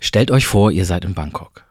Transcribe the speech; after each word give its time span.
Stellt 0.00 0.30
euch 0.30 0.46
vor, 0.46 0.70
ihr 0.70 0.84
seid 0.84 1.04
in 1.04 1.14
Bangkok. 1.14 1.64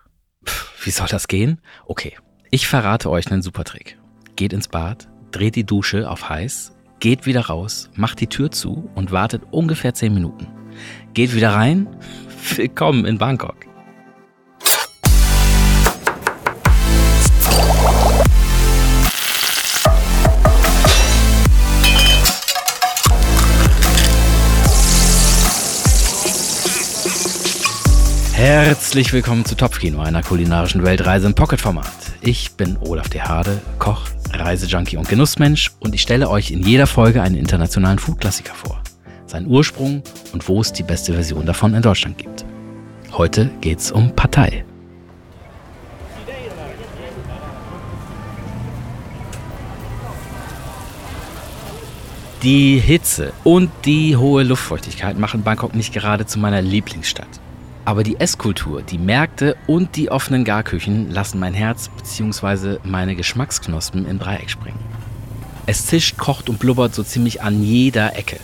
Pff, 0.45 0.85
wie 0.85 0.91
soll 0.91 1.07
das 1.07 1.27
gehen? 1.27 1.61
Okay, 1.85 2.17
ich 2.51 2.67
verrate 2.67 3.09
euch 3.09 3.31
einen 3.31 3.41
super 3.41 3.63
Trick. 3.63 3.97
Geht 4.35 4.53
ins 4.53 4.67
Bad, 4.67 5.07
dreht 5.31 5.55
die 5.55 5.63
Dusche 5.63 6.09
auf 6.09 6.27
heiß, 6.27 6.75
geht 6.99 7.25
wieder 7.25 7.45
raus, 7.45 7.89
macht 7.95 8.19
die 8.19 8.27
Tür 8.27 8.51
zu 8.51 8.89
und 8.95 9.11
wartet 9.11 9.43
ungefähr 9.51 9.93
10 9.93 10.13
Minuten. 10.13 10.47
Geht 11.13 11.33
wieder 11.33 11.53
rein. 11.53 11.87
Willkommen 12.55 13.05
in 13.05 13.17
Bangkok. 13.17 13.55
Herzlich 28.37 29.11
willkommen 29.13 29.45
zu 29.45 29.55
Topfkino, 29.55 29.99
einer 29.99 30.21
kulinarischen 30.21 30.83
Weltreise 30.83 31.25
im 31.25 31.33
Pocketformat. 31.33 31.89
Ich 32.21 32.51
bin 32.51 32.77
Olaf 32.77 33.09
de 33.09 33.21
Hade, 33.21 33.59
Koch, 33.79 34.03
Reisejunkie 34.31 34.97
und 34.97 35.09
Genussmensch 35.09 35.71
und 35.79 35.95
ich 35.95 36.03
stelle 36.03 36.29
euch 36.29 36.51
in 36.51 36.61
jeder 36.61 36.85
Folge 36.85 37.23
einen 37.23 37.33
internationalen 37.33 37.97
Foodklassiker 37.97 38.53
vor, 38.53 38.79
seinen 39.25 39.47
Ursprung 39.47 40.03
und 40.33 40.47
wo 40.47 40.61
es 40.61 40.71
die 40.71 40.83
beste 40.83 41.13
Version 41.13 41.47
davon 41.47 41.73
in 41.73 41.81
Deutschland 41.81 42.19
gibt. 42.19 42.45
Heute 43.11 43.49
geht's 43.59 43.91
um 43.91 44.15
Partei. 44.15 44.63
Die 52.43 52.77
Hitze 52.77 53.33
und 53.43 53.71
die 53.83 54.15
hohe 54.15 54.43
Luftfeuchtigkeit 54.43 55.17
machen 55.17 55.41
Bangkok 55.41 55.73
nicht 55.73 55.91
gerade 55.91 56.27
zu 56.27 56.37
meiner 56.37 56.61
Lieblingsstadt. 56.61 57.39
Aber 57.87 58.03
die 58.03 58.19
Esskultur, 58.19 58.81
die 58.81 58.97
Märkte 58.97 59.55
und 59.65 59.95
die 59.95 60.11
offenen 60.11 60.43
Garküchen 60.43 61.09
lassen 61.09 61.39
mein 61.39 61.53
Herz 61.53 61.87
bzw. 61.87 62.79
meine 62.83 63.15
Geschmacksknospen 63.15 64.05
in 64.05 64.19
Dreieck 64.19 64.49
springen. 64.49 64.83
Es 65.67 65.85
zischt, 65.85 66.17
kocht 66.17 66.49
und 66.49 66.59
blubbert 66.59 66.93
so 66.93 67.01
ziemlich 67.01 67.43
an 67.43 67.63
jeder 67.63 68.17
Ecke. 68.17 68.41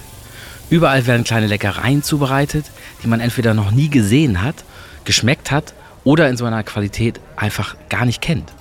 Überall 0.69 1.07
werden 1.07 1.25
kleine 1.25 1.47
Leckereien 1.47 2.03
zubereitet, 2.03 2.71
die 3.03 3.07
man 3.07 3.19
entweder 3.19 3.53
noch 3.53 3.71
nie 3.71 3.89
gesehen 3.89 4.41
hat, 4.41 4.63
geschmeckt 5.03 5.51
hat 5.51 5.73
oder 6.05 6.29
in 6.29 6.37
so 6.37 6.45
einer 6.45 6.63
Qualität 6.63 7.19
einfach 7.35 7.75
gar 7.89 8.05
nicht 8.05 8.21
kennt. 8.21 8.53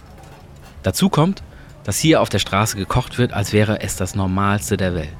Dazu 0.83 1.08
kommt, 1.08 1.44
dass 1.84 2.00
hier 2.00 2.20
auf 2.20 2.28
der 2.28 2.41
Straße 2.41 2.77
gekocht 2.77 3.19
wird, 3.19 3.33
als 3.33 3.52
wäre 3.52 3.83
es 3.83 3.94
das 3.94 4.17
Normalste 4.17 4.77
der 4.77 4.96
Welt. 4.96 5.11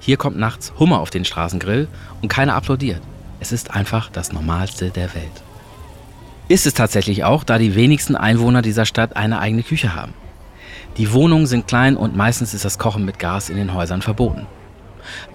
Hier 0.00 0.16
kommt 0.16 0.38
nachts 0.38 0.72
Hummer 0.78 1.00
auf 1.00 1.10
den 1.10 1.26
Straßengrill 1.26 1.88
und 2.22 2.28
keiner 2.28 2.54
applaudiert. 2.54 3.02
Es 3.44 3.52
ist 3.52 3.72
einfach 3.72 4.08
das 4.08 4.32
Normalste 4.32 4.88
der 4.88 5.14
Welt. 5.14 5.42
Ist 6.48 6.64
es 6.64 6.72
tatsächlich 6.72 7.24
auch, 7.24 7.44
da 7.44 7.58
die 7.58 7.74
wenigsten 7.74 8.16
Einwohner 8.16 8.62
dieser 8.62 8.86
Stadt 8.86 9.16
eine 9.16 9.38
eigene 9.38 9.62
Küche 9.62 9.94
haben. 9.94 10.14
Die 10.96 11.12
Wohnungen 11.12 11.46
sind 11.46 11.68
klein 11.68 11.98
und 11.98 12.16
meistens 12.16 12.54
ist 12.54 12.64
das 12.64 12.78
Kochen 12.78 13.04
mit 13.04 13.18
Gas 13.18 13.50
in 13.50 13.56
den 13.56 13.74
Häusern 13.74 14.00
verboten. 14.00 14.46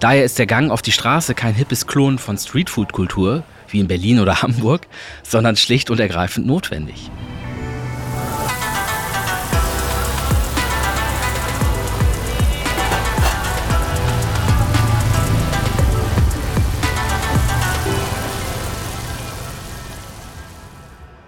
Daher 0.00 0.24
ist 0.24 0.40
der 0.40 0.46
Gang 0.46 0.72
auf 0.72 0.82
die 0.82 0.90
Straße 0.90 1.36
kein 1.36 1.54
hippes 1.54 1.86
Klon 1.86 2.18
von 2.18 2.36
Streetfood-Kultur, 2.36 3.44
wie 3.68 3.78
in 3.78 3.86
Berlin 3.86 4.18
oder 4.18 4.42
Hamburg, 4.42 4.88
sondern 5.22 5.54
schlicht 5.54 5.88
und 5.88 6.00
ergreifend 6.00 6.48
notwendig. 6.48 7.12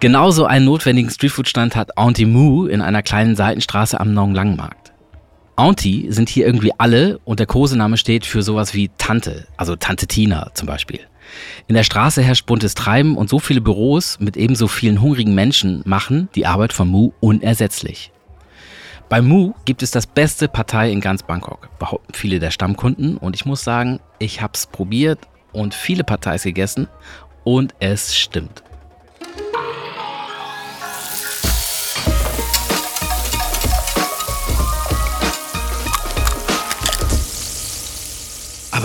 Genauso 0.02 0.46
einen 0.46 0.64
notwendigen 0.64 1.10
Streetfood-Stand 1.10 1.76
hat 1.76 1.96
Auntie 1.96 2.26
Moo 2.26 2.66
in 2.66 2.80
einer 2.80 3.04
kleinen 3.04 3.36
Seitenstraße 3.36 4.00
am 4.00 4.12
Nong 4.14 4.34
Lang 4.34 4.56
Markt. 4.56 4.92
Auntie 5.54 6.10
sind 6.10 6.28
hier 6.28 6.44
irgendwie 6.44 6.72
alle 6.76 7.20
und 7.24 7.38
der 7.38 7.46
Kosename 7.46 7.96
steht 7.96 8.26
für 8.26 8.42
sowas 8.42 8.74
wie 8.74 8.90
Tante, 8.98 9.46
also 9.56 9.76
Tante 9.76 10.08
Tina 10.08 10.50
zum 10.54 10.66
Beispiel. 10.66 10.98
In 11.68 11.76
der 11.76 11.84
Straße 11.84 12.20
herrscht 12.20 12.46
buntes 12.46 12.74
Treiben 12.74 13.16
und 13.16 13.30
so 13.30 13.38
viele 13.38 13.60
Büros 13.60 14.18
mit 14.18 14.36
ebenso 14.36 14.66
vielen 14.66 15.00
hungrigen 15.00 15.36
Menschen 15.36 15.82
machen 15.84 16.28
die 16.34 16.46
Arbeit 16.46 16.72
von 16.72 16.88
Mu 16.88 17.12
unersetzlich. 17.20 18.10
Bei 19.08 19.22
Mu 19.22 19.52
gibt 19.66 19.84
es 19.84 19.92
das 19.92 20.08
beste 20.08 20.48
Partei 20.48 20.90
in 20.90 21.00
ganz 21.00 21.22
Bangkok, 21.22 21.68
behaupten 21.78 22.14
viele 22.14 22.40
der 22.40 22.50
Stammkunden 22.50 23.18
und 23.18 23.36
ich 23.36 23.44
muss 23.44 23.62
sagen, 23.62 24.00
ich 24.18 24.42
hab's 24.42 24.66
probiert 24.66 25.20
und 25.52 25.74
viele 25.74 26.02
Parteis 26.02 26.42
gegessen 26.42 26.88
und 27.44 27.76
es 27.78 28.16
stimmt. 28.16 28.64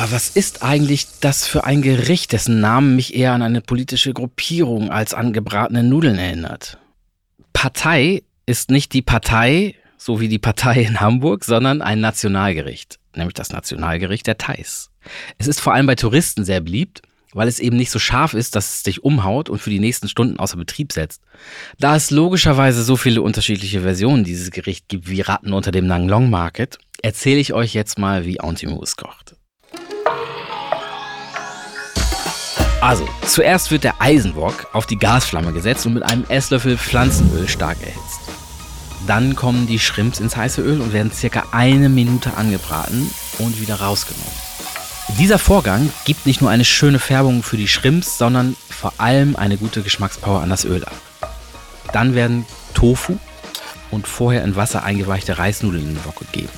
Was 0.10 0.30
ist 0.30 0.64
eigentlich 0.64 1.08
das 1.20 1.46
für 1.46 1.66
ein 1.66 1.82
Gericht, 1.82 2.32
dessen 2.32 2.62
Namen 2.62 2.96
mich 2.96 3.14
eher 3.14 3.34
an 3.34 3.42
eine 3.42 3.60
politische 3.60 4.14
Gruppierung 4.14 4.90
als 4.90 5.14
an 5.14 5.34
gebratene 5.34 5.84
Nudeln 5.84 6.18
erinnert? 6.18 6.78
Partei 7.52 8.24
ist 8.46 8.72
nicht 8.72 8.94
die 8.94 9.02
Partei, 9.02 9.76
so 9.98 10.22
wie 10.22 10.30
die 10.30 10.40
Partei 10.40 10.82
in 10.84 11.02
Hamburg, 11.02 11.44
sondern 11.44 11.82
ein 11.82 12.00
Nationalgericht, 12.00 13.00
nämlich 13.16 13.34
das 13.34 13.52
Nationalgericht 13.52 14.28
der 14.28 14.38
Thais. 14.38 14.92
Es 15.40 15.48
ist 15.48 15.60
vor 15.60 15.74
allem 15.74 15.88
bei 15.88 15.96
Touristen 15.96 16.46
sehr 16.46 16.62
beliebt, 16.62 17.02
weil 17.34 17.50
es 17.50 17.60
eben 17.60 17.76
nicht 17.76 17.92
so 17.92 18.00
scharf 18.00 18.34
ist, 18.34 18.56
dass 18.56 18.76
es 18.76 18.84
dich 18.84 19.04
umhaut 19.04 19.50
und 19.50 19.60
für 19.60 19.72
die 19.72 19.80
nächsten 19.80 20.08
Stunden 20.08 20.40
außer 20.40 20.56
Betrieb 20.56 20.94
setzt. 20.94 21.22
Da 21.80 21.98
es 21.98 22.12
logischerweise 22.12 22.84
so 22.84 22.96
viele 22.96 23.22
unterschiedliche 23.22 23.82
Versionen 23.82 24.24
dieses 24.24 24.52
Gericht 24.52 24.88
gibt 24.88 25.10
wie 25.10 25.22
Ratten 25.22 25.52
unter 25.52 25.72
dem 25.72 25.86
Nang 25.86 26.08
Long 26.08 26.30
Market, 26.30 26.78
erzähle 27.02 27.40
ich 27.40 27.54
euch 27.54 27.74
jetzt 27.74 28.00
mal, 28.00 28.26
wie 28.26 28.40
Antimo 28.40 28.82
es 28.82 28.96
kocht. 28.96 29.37
Also, 32.80 33.10
zuerst 33.26 33.72
wird 33.72 33.84
der 33.84 34.00
Eisenbock 34.02 34.68
auf 34.72 34.86
die 34.86 35.00
Gasflamme 35.00 35.52
gesetzt 35.52 35.86
und 35.88 35.96
mit 35.96 36.04
einem 36.04 36.26
Esslöffel 36.30 36.78
Pflanzenöl 36.78 37.48
stark 37.48 37.78
erhitzt. 37.82 38.20
Dann 39.08 39.36
kommen 39.36 39.66
die 39.66 39.80
Shrimps 39.80 40.20
ins 40.20 40.38
heiße 40.38 40.62
Öl 40.62 40.80
und 40.80 40.94
werden 40.94 41.12
circa 41.12 41.44
eine 41.52 41.90
Minute 41.90 42.38
angebraten 42.38 43.10
und 43.40 43.60
wieder 43.60 43.82
rausgenommen. 43.82 44.32
Dieser 45.18 45.40
Vorgang 45.40 45.92
gibt 46.06 46.28
nicht 46.28 46.42
nur 46.42 46.52
eine 46.52 46.66
schöne 46.66 47.00
Färbung 47.00 47.42
für 47.42 47.58
die 47.58 47.68
Shrimps, 47.68 48.18
sondern 48.18 48.56
vor 48.70 48.94
allem 48.98 49.36
eine 49.36 49.58
gute 49.58 49.82
Geschmackspower 49.82 50.42
an 50.42 50.50
das 50.50 50.66
Öl 50.66 50.84
ab. 50.84 50.96
Dann 51.94 52.14
werden 52.14 52.46
Tofu 52.76 53.18
und 53.90 54.08
vorher 54.08 54.44
in 54.44 54.56
Wasser 54.56 54.84
eingeweichte 54.84 55.40
Reisnudeln 55.40 55.84
in 55.84 55.96
den 55.96 56.06
Wok 56.06 56.20
gegeben. 56.20 56.50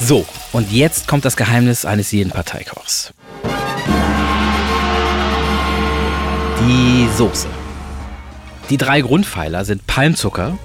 So, 0.00 0.26
und 0.52 0.72
jetzt 0.72 1.06
kommt 1.06 1.24
das 1.24 1.36
Geheimnis 1.36 1.84
eines 1.84 2.10
jeden 2.10 2.30
Parteikochs. 2.30 3.14
Die 6.60 7.08
Soße. 7.16 7.48
Die 8.70 8.76
drei 8.76 9.02
Grundpfeiler 9.02 9.64
sind 9.64 9.86
Palmzucker, 9.86 10.58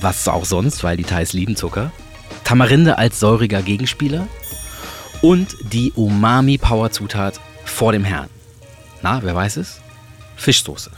was 0.00 0.26
auch 0.28 0.44
sonst, 0.44 0.84
weil 0.84 0.96
die 0.96 1.04
Thais 1.04 1.32
lieben 1.32 1.56
Zucker, 1.56 1.92
Tamarinde 2.44 2.98
als 2.98 3.20
säuriger 3.20 3.62
Gegenspieler 3.62 4.26
und 5.22 5.56
die 5.72 5.92
Umami-Power-Zutat 5.92 7.40
vor 7.64 7.92
dem 7.92 8.04
Herrn. 8.04 8.28
Na, 9.02 9.22
wer 9.22 9.34
weiß 9.34 9.58
es? 9.58 9.80
Fischsoße. 10.36 10.90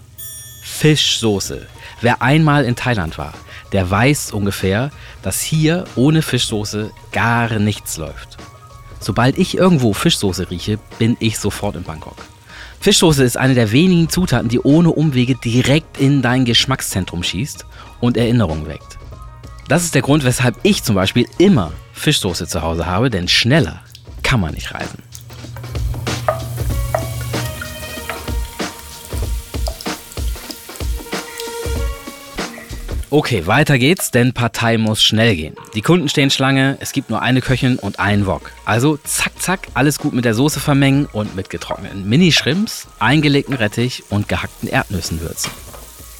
Fischsoße. 0.62 1.66
Wer 2.00 2.22
einmal 2.22 2.64
in 2.64 2.76
Thailand 2.76 3.18
war, 3.18 3.34
der 3.72 3.90
weiß 3.90 4.32
ungefähr, 4.32 4.90
dass 5.22 5.40
hier 5.40 5.84
ohne 5.96 6.22
Fischsoße 6.22 6.90
gar 7.12 7.58
nichts 7.58 7.96
läuft. 7.96 8.36
Sobald 9.00 9.38
ich 9.38 9.56
irgendwo 9.56 9.92
Fischsoße 9.92 10.50
rieche, 10.50 10.78
bin 10.98 11.16
ich 11.20 11.38
sofort 11.38 11.76
in 11.76 11.82
Bangkok. 11.82 12.16
Fischsoße 12.80 13.24
ist 13.24 13.36
eine 13.36 13.54
der 13.54 13.72
wenigen 13.72 14.08
Zutaten, 14.08 14.48
die 14.48 14.60
ohne 14.60 14.90
Umwege 14.90 15.34
direkt 15.34 15.98
in 15.98 16.22
dein 16.22 16.44
Geschmackszentrum 16.44 17.22
schießt 17.22 17.66
und 18.00 18.16
Erinnerungen 18.16 18.66
weckt. 18.68 18.98
Das 19.68 19.84
ist 19.84 19.94
der 19.94 20.02
Grund, 20.02 20.24
weshalb 20.24 20.56
ich 20.62 20.82
zum 20.82 20.94
Beispiel 20.94 21.26
immer 21.38 21.72
Fischsoße 21.92 22.46
zu 22.46 22.62
Hause 22.62 22.86
habe, 22.86 23.10
denn 23.10 23.28
schneller 23.28 23.82
kann 24.22 24.40
man 24.40 24.54
nicht 24.54 24.72
reisen. 24.72 25.02
Okay, 33.10 33.46
weiter 33.46 33.78
geht's, 33.78 34.10
denn 34.10 34.34
Partei 34.34 34.76
muss 34.76 35.02
schnell 35.02 35.34
gehen. 35.34 35.56
Die 35.74 35.80
Kunden 35.80 36.10
stehen 36.10 36.30
Schlange, 36.30 36.76
es 36.80 36.92
gibt 36.92 37.08
nur 37.08 37.22
eine 37.22 37.40
Köchin 37.40 37.78
und 37.78 37.98
einen 37.98 38.26
Wok. 38.26 38.52
Also 38.66 38.98
zack, 38.98 39.32
zack, 39.40 39.68
alles 39.72 39.98
gut 39.98 40.12
mit 40.12 40.26
der 40.26 40.34
Soße 40.34 40.60
vermengen 40.60 41.06
und 41.06 41.34
mit 41.34 41.48
getrockneten 41.48 42.06
Mini-Shrimps, 42.06 42.86
eingelegten 42.98 43.54
Rettich 43.54 44.02
und 44.10 44.28
gehackten 44.28 44.68
Erdnüssen 44.68 45.22
würzen. 45.22 45.50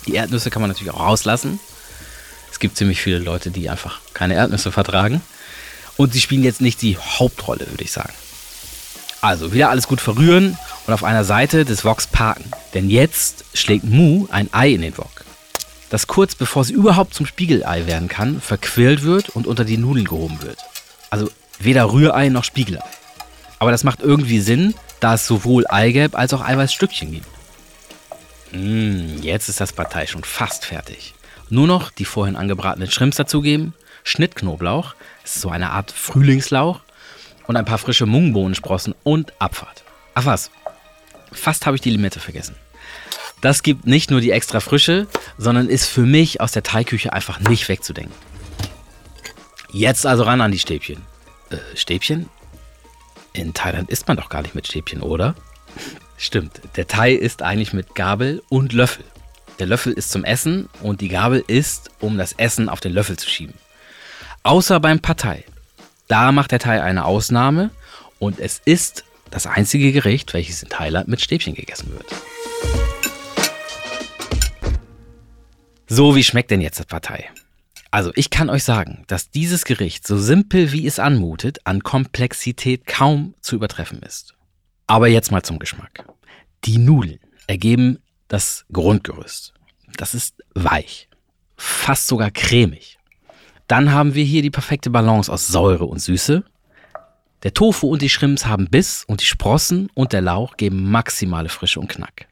Die 0.06 0.14
Erdnüsse 0.14 0.48
kann 0.48 0.62
man 0.62 0.70
natürlich 0.70 0.94
auch 0.94 1.00
rauslassen. 1.00 1.60
Es 2.50 2.58
gibt 2.58 2.78
ziemlich 2.78 3.02
viele 3.02 3.18
Leute, 3.18 3.50
die 3.50 3.68
einfach 3.68 4.00
keine 4.14 4.34
Erdnüsse 4.34 4.72
vertragen. 4.72 5.20
Und 5.98 6.14
sie 6.14 6.22
spielen 6.22 6.42
jetzt 6.42 6.62
nicht 6.62 6.80
die 6.80 6.96
Hauptrolle, 6.96 7.66
würde 7.68 7.84
ich 7.84 7.92
sagen. 7.92 8.14
Also 9.20 9.52
wieder 9.52 9.68
alles 9.68 9.88
gut 9.88 10.00
verrühren 10.00 10.56
und 10.86 10.94
auf 10.94 11.04
einer 11.04 11.24
Seite 11.24 11.66
des 11.66 11.84
Woks 11.84 12.06
parken. 12.06 12.50
Denn 12.72 12.88
jetzt 12.88 13.44
schlägt 13.52 13.84
Mu 13.84 14.26
ein 14.30 14.48
Ei 14.52 14.70
in 14.70 14.80
den 14.80 14.96
Wok, 14.96 15.26
das 15.90 16.06
kurz 16.06 16.34
bevor 16.34 16.64
sie 16.64 16.74
überhaupt 16.74 17.14
zum 17.14 17.26
Spiegelei 17.26 17.86
werden 17.86 18.08
kann, 18.08 18.40
verquirlt 18.40 19.02
wird 19.02 19.30
und 19.30 19.46
unter 19.46 19.64
die 19.64 19.78
Nudeln 19.78 20.06
gehoben 20.06 20.42
wird. 20.42 20.58
Also 21.10 21.30
weder 21.58 21.92
Rührei 21.92 22.28
noch 22.28 22.44
Spiegelei. 22.44 22.84
Aber 23.58 23.70
das 23.70 23.84
macht 23.84 24.00
irgendwie 24.00 24.40
Sinn, 24.40 24.74
da 25.00 25.14
es 25.14 25.26
sowohl 25.26 25.66
Eigelb 25.68 26.16
als 26.16 26.32
auch 26.34 26.44
Eiweißstückchen 26.44 27.12
gibt. 27.12 27.26
Mmh, 28.52 29.20
jetzt 29.22 29.48
ist 29.48 29.60
das 29.60 29.72
Partei 29.72 30.06
schon 30.06 30.24
fast 30.24 30.64
fertig. 30.64 31.14
Nur 31.50 31.66
noch 31.66 31.90
die 31.90 32.04
vorhin 32.04 32.36
angebratenen 32.36 32.90
Shrimps 32.90 33.16
dazugeben, 33.16 33.74
Schnittknoblauch, 34.04 34.94
das 35.22 35.36
ist 35.36 35.42
so 35.42 35.50
eine 35.50 35.70
Art 35.70 35.90
Frühlingslauch, 35.90 36.80
und 37.46 37.56
ein 37.56 37.64
paar 37.64 37.78
frische 37.78 38.06
Mungbohnensprossen 38.06 38.94
und 39.02 39.32
Abfahrt. 39.40 39.82
Ach 40.14 40.26
was, 40.26 40.50
fast 41.32 41.66
habe 41.66 41.76
ich 41.76 41.80
die 41.80 41.90
Limette 41.90 42.20
vergessen. 42.20 42.54
Das 43.40 43.62
gibt 43.62 43.86
nicht 43.86 44.10
nur 44.10 44.20
die 44.20 44.32
extra 44.32 44.60
Frische, 44.60 45.06
sondern 45.36 45.68
ist 45.68 45.86
für 45.86 46.02
mich 46.02 46.40
aus 46.40 46.52
der 46.52 46.62
Teigküche 46.62 47.12
einfach 47.12 47.38
nicht 47.40 47.68
wegzudenken. 47.68 48.14
Jetzt 49.70 50.06
also 50.06 50.24
ran 50.24 50.40
an 50.40 50.50
die 50.50 50.58
Stäbchen. 50.58 51.02
Äh, 51.50 51.56
Stäbchen? 51.74 52.28
In 53.32 53.54
Thailand 53.54 53.90
isst 53.90 54.08
man 54.08 54.16
doch 54.16 54.28
gar 54.28 54.42
nicht 54.42 54.54
mit 54.54 54.66
Stäbchen, 54.66 55.02
oder? 55.02 55.34
Stimmt, 56.16 56.60
der 56.76 56.88
Thai 56.88 57.12
ist 57.12 57.42
eigentlich 57.42 57.72
mit 57.72 57.94
Gabel 57.94 58.42
und 58.48 58.72
Löffel. 58.72 59.04
Der 59.58 59.66
Löffel 59.66 59.92
ist 59.92 60.10
zum 60.10 60.24
Essen 60.24 60.68
und 60.82 61.00
die 61.00 61.08
Gabel 61.08 61.44
ist, 61.46 61.90
um 62.00 62.18
das 62.18 62.32
Essen 62.32 62.68
auf 62.68 62.80
den 62.80 62.92
Löffel 62.92 63.16
zu 63.16 63.28
schieben. 63.28 63.54
Außer 64.42 64.80
beim 64.80 65.00
Partei. 65.00 65.44
Da 66.08 66.32
macht 66.32 66.52
der 66.52 66.58
Thai 66.58 66.82
eine 66.82 67.04
Ausnahme 67.04 67.70
und 68.18 68.40
es 68.40 68.60
ist 68.64 69.04
das 69.30 69.46
einzige 69.46 69.92
Gericht, 69.92 70.32
welches 70.32 70.62
in 70.62 70.70
Thailand 70.70 71.08
mit 71.08 71.20
Stäbchen 71.20 71.54
gegessen 71.54 71.92
wird. 71.92 72.06
So, 75.90 76.14
wie 76.14 76.22
schmeckt 76.22 76.50
denn 76.50 76.60
jetzt 76.60 76.78
das 76.78 76.84
Partei? 76.84 77.30
Also, 77.90 78.12
ich 78.14 78.28
kann 78.28 78.50
euch 78.50 78.62
sagen, 78.62 79.04
dass 79.06 79.30
dieses 79.30 79.64
Gericht, 79.64 80.06
so 80.06 80.18
simpel 80.18 80.70
wie 80.72 80.86
es 80.86 80.98
anmutet, 80.98 81.60
an 81.64 81.82
Komplexität 81.82 82.86
kaum 82.86 83.34
zu 83.40 83.56
übertreffen 83.56 84.02
ist. 84.02 84.34
Aber 84.86 85.08
jetzt 85.08 85.32
mal 85.32 85.42
zum 85.42 85.58
Geschmack. 85.58 86.04
Die 86.64 86.76
Nudeln 86.76 87.20
ergeben 87.46 88.00
das 88.28 88.66
Grundgerüst. 88.70 89.54
Das 89.96 90.12
ist 90.12 90.34
weich, 90.54 91.08
fast 91.56 92.06
sogar 92.06 92.30
cremig. 92.32 92.98
Dann 93.66 93.90
haben 93.90 94.14
wir 94.14 94.24
hier 94.24 94.42
die 94.42 94.50
perfekte 94.50 94.90
Balance 94.90 95.32
aus 95.32 95.46
Säure 95.46 95.86
und 95.86 96.00
Süße. 96.00 96.44
Der 97.44 97.54
Tofu 97.54 97.88
und 97.88 98.02
die 98.02 98.10
Shrimps 98.10 98.44
haben 98.44 98.68
Biss 98.68 99.04
und 99.06 99.22
die 99.22 99.26
Sprossen 99.26 99.88
und 99.94 100.12
der 100.12 100.20
Lauch 100.20 100.58
geben 100.58 100.90
maximale 100.90 101.48
Frische 101.48 101.80
und 101.80 101.88
Knack. 101.88 102.26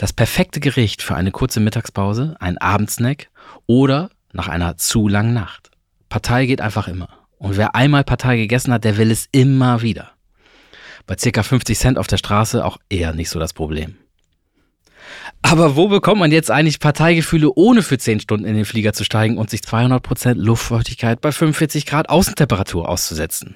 Das 0.00 0.14
perfekte 0.14 0.60
Gericht 0.60 1.02
für 1.02 1.14
eine 1.14 1.30
kurze 1.30 1.60
Mittagspause, 1.60 2.34
ein 2.40 2.56
Abendsnack 2.56 3.28
oder 3.66 4.08
nach 4.32 4.48
einer 4.48 4.78
zu 4.78 5.08
langen 5.08 5.34
Nacht. 5.34 5.70
Partei 6.08 6.46
geht 6.46 6.62
einfach 6.62 6.88
immer. 6.88 7.10
Und 7.36 7.58
wer 7.58 7.74
einmal 7.74 8.02
Partei 8.02 8.38
gegessen 8.38 8.72
hat, 8.72 8.84
der 8.84 8.96
will 8.96 9.10
es 9.10 9.28
immer 9.30 9.82
wieder. 9.82 10.12
Bei 11.06 11.18
circa 11.18 11.42
50 11.42 11.78
Cent 11.78 11.98
auf 11.98 12.06
der 12.06 12.16
Straße 12.16 12.64
auch 12.64 12.78
eher 12.88 13.12
nicht 13.12 13.28
so 13.28 13.38
das 13.38 13.52
Problem. 13.52 13.98
Aber 15.42 15.76
wo 15.76 15.88
bekommt 15.88 16.20
man 16.20 16.32
jetzt 16.32 16.50
eigentlich 16.50 16.80
Parteigefühle, 16.80 17.50
ohne 17.54 17.82
für 17.82 17.98
10 17.98 18.20
Stunden 18.20 18.46
in 18.46 18.54
den 18.54 18.64
Flieger 18.64 18.94
zu 18.94 19.04
steigen 19.04 19.36
und 19.36 19.50
sich 19.50 19.60
200% 19.60 20.32
Luftfeuchtigkeit 20.36 21.20
bei 21.20 21.30
45 21.30 21.84
Grad 21.84 22.08
Außentemperatur 22.08 22.88
auszusetzen? 22.88 23.54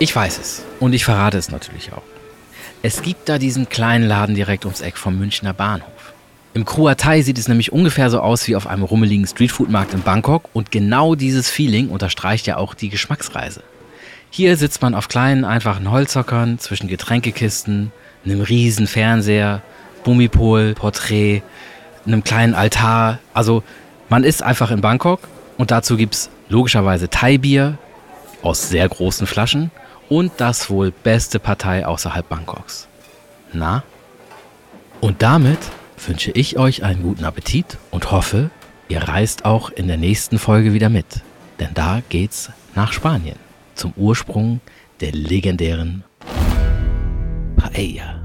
Ich 0.00 0.16
weiß 0.16 0.40
es 0.40 0.64
und 0.80 0.92
ich 0.92 1.04
verrate 1.04 1.38
es 1.38 1.52
natürlich 1.52 1.92
auch. 1.92 2.15
Es 2.82 3.02
gibt 3.02 3.28
da 3.28 3.38
diesen 3.38 3.68
kleinen 3.68 4.06
Laden 4.06 4.34
direkt 4.34 4.64
ums 4.64 4.80
Eck 4.80 4.96
vom 4.96 5.18
Münchner 5.18 5.52
Bahnhof. 5.52 5.88
Im 6.54 6.64
Kruatei 6.64 7.22
sieht 7.22 7.38
es 7.38 7.48
nämlich 7.48 7.72
ungefähr 7.72 8.10
so 8.10 8.20
aus 8.20 8.46
wie 8.48 8.56
auf 8.56 8.66
einem 8.66 8.82
rummeligen 8.82 9.26
Streetfood-Markt 9.26 9.92
in 9.92 10.02
Bangkok 10.02 10.48
und 10.52 10.70
genau 10.70 11.14
dieses 11.14 11.50
Feeling 11.50 11.88
unterstreicht 11.88 12.46
ja 12.46 12.56
auch 12.56 12.74
die 12.74 12.88
Geschmacksreise. 12.88 13.62
Hier 14.30 14.56
sitzt 14.56 14.82
man 14.82 14.94
auf 14.94 15.08
kleinen, 15.08 15.44
einfachen 15.44 15.90
Holzhockern 15.90 16.58
zwischen 16.58 16.88
Getränkekisten, 16.88 17.92
einem 18.24 18.40
riesen 18.40 18.86
Fernseher, 18.86 19.62
Bummipol, 20.04 20.74
Porträt, 20.74 21.42
einem 22.06 22.24
kleinen 22.24 22.54
Altar. 22.54 23.18
Also 23.34 23.62
man 24.08 24.24
ist 24.24 24.42
einfach 24.42 24.70
in 24.70 24.80
Bangkok 24.80 25.20
und 25.58 25.70
dazu 25.70 25.96
gibt 25.96 26.14
es 26.14 26.30
logischerweise 26.48 27.08
Thai-Bier 27.10 27.78
aus 28.42 28.68
sehr 28.68 28.88
großen 28.88 29.26
Flaschen 29.26 29.70
und 30.08 30.32
das 30.38 30.70
wohl 30.70 30.90
beste 30.90 31.38
Partei 31.38 31.86
außerhalb 31.86 32.28
Bangkoks. 32.28 32.88
Na? 33.52 33.82
Und 35.00 35.22
damit 35.22 35.58
wünsche 36.06 36.30
ich 36.32 36.58
euch 36.58 36.82
einen 36.82 37.02
guten 37.02 37.24
Appetit 37.24 37.78
und 37.90 38.10
hoffe, 38.10 38.50
ihr 38.88 39.02
reist 39.02 39.44
auch 39.44 39.70
in 39.70 39.88
der 39.88 39.96
nächsten 39.96 40.38
Folge 40.38 40.72
wieder 40.72 40.88
mit. 40.88 41.22
Denn 41.60 41.70
da 41.74 42.02
geht's 42.08 42.50
nach 42.74 42.92
Spanien 42.92 43.38
zum 43.74 43.92
Ursprung 43.96 44.60
der 45.00 45.12
legendären 45.12 46.04
Paella. 47.56 48.15